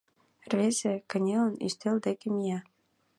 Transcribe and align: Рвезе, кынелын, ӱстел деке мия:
Рвезе, 0.49 0.93
кынелын, 1.09 1.55
ӱстел 1.65 1.97
деке 2.05 2.27
мия: 2.35 2.59